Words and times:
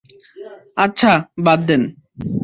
আচ্ছা, 0.77 1.11
বাদ 1.45 1.59
দেন। 1.67 1.81